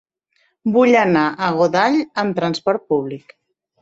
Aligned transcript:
Vull 0.77 0.95
anar 1.01 1.25
a 1.47 1.51
Godall 1.59 1.99
amb 2.25 2.39
trasport 2.41 2.87
públic. 2.95 3.37